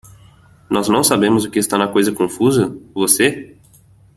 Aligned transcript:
Nós 0.67 0.89
não 0.89 1.03
sabemos 1.03 1.45
o 1.45 1.51
que 1.51 1.59
está 1.59 1.77
na 1.77 1.87
coisa 1.87 2.11
confusa? 2.11 2.75
você? 2.91 3.55